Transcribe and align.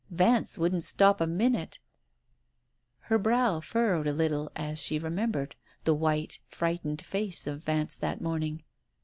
Vance 0.09 0.57
wouldn't 0.57 0.83
stop 0.83 1.21
a 1.21 1.27
minute" 1.27 1.77
Her 3.11 3.19
brow 3.19 3.59
furrowed 3.59 4.07
a 4.07 4.13
little 4.13 4.51
as 4.55 4.79
she 4.81 4.97
remembered 4.97 5.55
the 5.83 5.93
white, 5.93 6.39
frightened 6.47 7.05
face 7.05 7.45
of 7.45 7.63
Vance 7.63 7.97
that 7.97 8.19
morning. 8.19 8.63